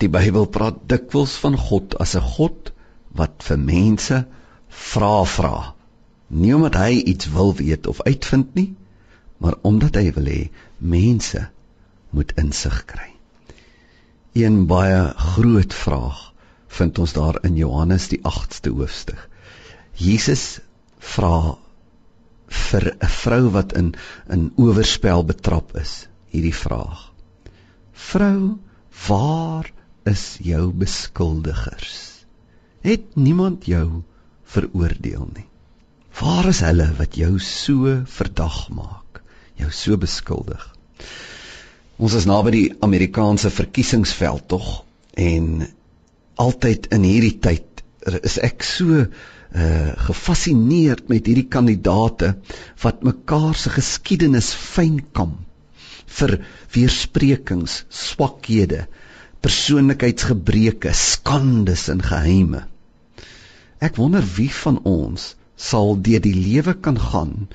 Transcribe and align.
Die 0.00 0.08
Bybel 0.08 0.46
praat 0.48 0.84
dikwels 0.88 1.34
van 1.42 1.56
God 1.60 1.94
as 2.00 2.14
'n 2.16 2.24
God 2.34 2.72
wat 3.20 3.42
vir 3.44 3.58
mense 3.58 4.18
vra 4.90 5.24
vra. 5.24 5.74
Nie 6.30 6.54
omdat 6.56 6.78
hy 6.80 6.92
iets 7.12 7.28
wil 7.34 7.52
weet 7.54 7.86
of 7.86 8.00
uitvind 8.06 8.54
nie, 8.54 8.74
maar 9.38 9.58
omdat 9.62 9.98
hy 10.00 10.12
wil 10.16 10.30
hê 10.30 10.40
mense 10.78 11.42
moet 12.10 12.32
insig 12.40 12.84
kry. 12.92 13.10
Een 14.32 14.66
baie 14.70 15.02
groot 15.34 15.74
vraag 15.74 16.20
vind 16.78 16.98
ons 16.98 17.12
daar 17.12 17.40
in 17.44 17.56
Johannes 17.56 18.08
die 18.08 18.20
8ste 18.22 18.70
hoofstuk. 18.70 19.20
Jesus 19.92 20.60
vra 20.98 21.58
vir 22.46 22.86
'n 22.94 23.12
vrou 23.16 23.50
wat 23.58 23.72
in 23.72 23.92
in 24.28 24.52
oorspel 24.56 25.24
betrap 25.24 25.76
is, 25.76 26.08
hierdie 26.30 26.54
vraag. 26.54 27.12
Vrou, 27.92 28.58
waar 29.08 29.72
is 30.08 30.36
jou 30.44 30.70
beskuldigers? 30.72 32.24
Het 32.84 33.16
niemand 33.16 33.66
jou 33.68 34.02
veroordeel 34.44 35.26
nie? 35.34 35.46
Waar 36.20 36.48
is 36.50 36.60
hulle 36.64 36.88
wat 36.98 37.16
jou 37.16 37.36
so 37.44 37.98
verdag 38.08 38.68
maak, 38.74 39.20
jou 39.60 39.70
so 39.72 39.96
beskuldig? 40.00 40.62
Ons 42.00 42.16
is 42.16 42.26
naby 42.28 42.52
die 42.54 42.68
Amerikaanse 42.84 43.52
verkiesingsveld 43.52 44.48
tog 44.48 44.70
en 45.20 45.66
altyd 46.40 46.88
in 46.96 47.04
hierdie 47.04 47.36
tyd 47.44 47.84
is 48.24 48.38
ek 48.40 48.64
so 48.64 49.04
uh 49.04 49.92
gefassineerd 50.06 51.08
met 51.10 51.26
hierdie 51.26 51.48
kandidate 51.50 52.36
wat 52.84 53.02
mekaar 53.02 53.56
se 53.58 53.72
geskiedenis 53.74 54.52
fynkam 54.54 55.32
vir 56.20 56.36
weersprekings, 56.74 57.80
swakhede, 57.90 58.84
persoonlikheidsgebreke, 59.40 60.92
skandes 60.92 61.88
en 61.92 62.02
geheime. 62.04 62.64
Ek 63.80 63.96
wonder 63.96 64.24
wie 64.36 64.50
van 64.62 64.80
ons 64.84 65.34
sal 65.56 65.96
deur 66.00 66.20
die 66.24 66.36
lewe 66.36 66.74
kan 66.74 66.98
gaan 67.00 67.48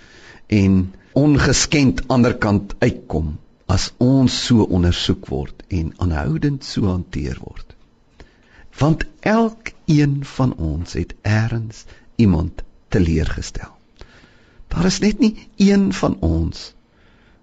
en 0.48 0.80
ongeskend 1.14 2.08
anderkant 2.08 2.76
uitkom 2.82 3.36
as 3.72 3.92
ons 4.02 4.34
so 4.48 4.66
ondersoek 4.66 5.30
word 5.30 5.66
en 5.70 5.94
aanhoudend 6.02 6.66
so 6.66 6.90
hanteer 6.90 7.38
word 7.42 7.76
want 8.78 9.06
elkeen 9.20 10.26
van 10.26 10.56
ons 10.56 10.94
het 10.94 11.14
eers 11.22 11.86
iemand 12.16 12.64
teleurgestel. 12.88 13.72
Daar 14.68 14.86
is 14.86 15.00
net 15.00 15.20
nie 15.20 15.48
een 15.56 15.94
van 15.94 16.18
ons 16.20 16.74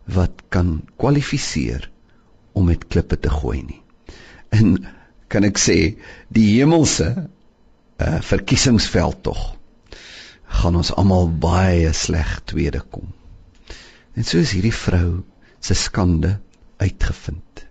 wat 0.05 0.43
kan 0.49 0.83
kwalifiseer 0.97 1.91
om 2.53 2.69
met 2.69 2.87
klippe 2.87 3.19
te 3.19 3.31
gooi 3.31 3.63
nie. 3.63 3.81
En 4.53 4.77
kan 5.33 5.47
ek 5.49 5.61
sê 5.61 5.79
die 6.29 6.49
hemelse 6.59 7.09
uh, 7.17 8.21
verkiesingsveld 8.29 9.23
tog 9.25 9.43
gaan 10.53 10.77
ons 10.77 10.93
almal 11.01 11.31
baie 11.41 11.93
sleg 11.97 12.35
tweede 12.51 12.83
kom. 12.93 13.09
En 14.13 14.27
so 14.29 14.43
is 14.45 14.53
hierdie 14.53 14.75
vrou 14.77 15.23
se 15.65 15.75
skande 15.79 16.35
uitgevind. 16.83 17.65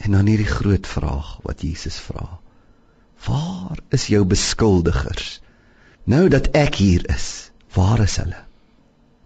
En 0.00 0.16
dan 0.16 0.28
hierdie 0.30 0.48
groot 0.48 0.86
vraag 0.88 1.36
wat 1.44 1.64
Jesus 1.64 1.98
vra. 2.00 2.38
Waar 3.26 3.80
is 3.92 4.08
jou 4.12 4.24
beskuldigers? 4.28 5.40
Nou 6.04 6.28
dat 6.32 6.52
ek 6.56 6.78
hier 6.80 7.04
is, 7.12 7.50
waar 7.74 8.00
is 8.04 8.16
hulle? 8.22 8.40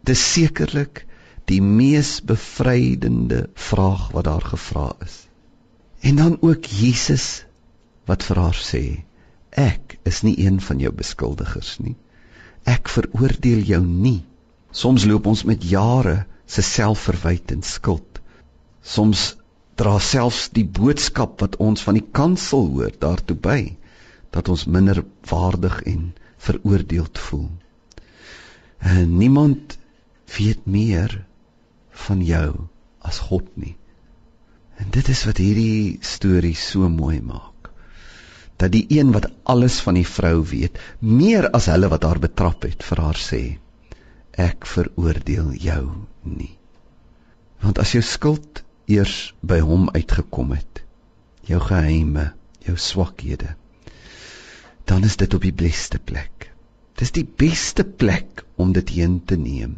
Dis 0.07 0.23
sekerlik 0.33 1.05
die 1.51 1.61
mees 1.63 2.19
bevrydende 2.25 3.49
vraag 3.55 4.09
wat 4.15 4.27
daar 4.31 4.47
gevra 4.55 4.89
is. 5.05 5.27
En 6.01 6.17
dan 6.17 6.37
ook 6.41 6.65
Jesus 6.65 7.45
wat 8.09 8.25
vir 8.25 8.41
haar 8.41 8.57
sê, 8.57 8.85
ek 9.51 9.99
is 10.09 10.23
nie 10.27 10.37
een 10.41 10.61
van 10.65 10.81
jou 10.81 10.93
beskuldigers 10.97 11.77
nie. 11.85 11.97
Ek 12.65 12.89
veroordeel 12.89 13.63
jou 13.69 13.83
nie. 13.85 14.23
Soms 14.73 15.05
loop 15.05 15.27
ons 15.27 15.45
met 15.45 15.65
jare 15.65 16.25
se 16.47 16.63
selfverwyte 16.65 17.55
en 17.55 17.63
skuld. 17.67 18.21
Soms 18.83 19.35
dra 19.81 19.99
selfs 20.03 20.49
die 20.57 20.65
boodskap 20.65 21.41
wat 21.45 21.59
ons 21.63 21.85
van 21.87 21.97
die 21.99 22.07
kansel 22.19 22.67
hoor 22.75 22.93
daartoe 23.05 23.37
by 23.37 23.61
dat 24.35 24.49
ons 24.53 24.67
minder 24.67 25.03
waardig 25.31 25.81
en 25.91 26.13
veroordeeld 26.41 27.19
voel. 27.19 27.49
En 28.79 29.17
niemand 29.19 29.77
weet 30.37 30.67
meer 30.67 31.25
van 32.07 32.25
jou 32.25 32.69
as 33.05 33.19
God 33.29 33.49
nie. 33.57 33.77
En 34.81 34.89
dit 34.97 35.09
is 35.13 35.25
wat 35.29 35.41
hierdie 35.43 35.99
storie 36.05 36.57
so 36.57 36.89
mooi 36.89 37.21
maak. 37.21 37.69
Dat 38.61 38.73
die 38.73 38.87
een 38.89 39.13
wat 39.13 39.29
alles 39.49 39.81
van 39.85 39.97
die 39.99 40.07
vrou 40.09 40.41
weet, 40.49 40.79
meer 41.01 41.51
as 41.57 41.69
hulle 41.73 41.91
wat 41.93 42.05
haar 42.09 42.21
betrap 42.23 42.65
het, 42.69 42.85
vir 42.85 43.03
haar 43.05 43.21
sê: 43.21 43.43
Ek 44.41 44.67
veroordeel 44.69 45.53
jou 45.61 45.85
nie. 46.25 46.55
Want 47.61 47.81
as 47.83 47.93
jou 47.97 48.03
skuld 48.05 48.63
eers 48.89 49.33
by 49.45 49.61
hom 49.65 49.89
uitgekom 49.93 50.55
het, 50.57 50.83
jou 51.49 51.61
geheime, 51.61 52.31
jou 52.65 52.77
swakhede, 52.77 53.55
dan 54.89 55.05
is 55.05 55.17
dit 55.21 55.35
op 55.37 55.45
die 55.45 55.55
beste 55.55 56.01
plek. 56.01 56.49
Dis 57.01 57.13
die 57.17 57.25
beste 57.25 57.85
plek 57.85 58.45
om 58.57 58.73
dit 58.77 58.97
heen 58.97 59.21
te 59.25 59.37
neem. 59.37 59.77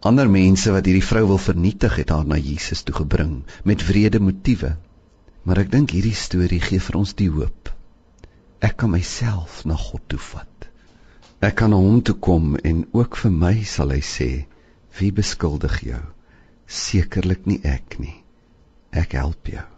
Ander 0.00 0.28
mense 0.30 0.70
wat 0.70 0.86
hierdie 0.86 1.02
vrou 1.02 1.24
wil 1.32 1.40
vernietig 1.42 1.96
het 1.98 2.12
haar 2.14 2.26
na 2.26 2.36
Jesus 2.38 2.84
toe 2.86 2.94
gebring 2.94 3.40
met 3.66 3.82
wrede 3.88 4.20
motiewe. 4.22 4.76
Maar 5.42 5.64
ek 5.64 5.72
dink 5.72 5.94
hierdie 5.94 6.14
storie 6.14 6.60
gee 6.62 6.82
vir 6.82 6.98
ons 7.00 7.14
die 7.18 7.30
hoop. 7.32 7.72
Ek 8.62 8.76
kan 8.78 8.92
myself 8.94 9.64
na 9.66 9.74
God 9.78 10.04
toe 10.06 10.20
vat. 10.22 10.68
Ek 11.42 11.56
kan 11.58 11.74
na 11.74 11.80
hom 11.82 11.98
toe 12.02 12.14
kom 12.14 12.54
en 12.62 12.84
ook 12.94 13.18
vir 13.22 13.34
my 13.34 13.56
sal 13.64 13.94
hy 13.94 14.02
sê: 14.02 14.28
"Wie 14.98 15.10
beskuldig 15.14 15.80
jou? 15.86 16.04
Sekerlik 16.66 17.46
nie 17.46 17.60
ek 17.64 17.98
nie. 17.98 18.16
Ek 18.92 19.18
help 19.18 19.50
jou." 19.50 19.77